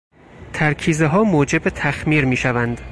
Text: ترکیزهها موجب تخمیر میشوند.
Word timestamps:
ترکیزهها 0.53 1.23
موجب 1.23 1.63
تخمیر 1.69 2.25
میشوند. 2.25 2.79